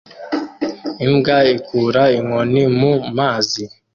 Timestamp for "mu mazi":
2.79-3.63